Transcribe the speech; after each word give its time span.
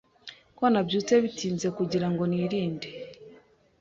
Ko 0.57 0.63
nabyutse 0.71 1.13
bitinze 1.23 1.67
kugirango 1.77 2.23
nirinde 2.29 2.89